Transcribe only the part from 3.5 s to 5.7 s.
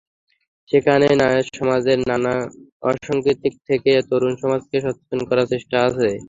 থেকে তরুণ সমাজকে সচেতন করার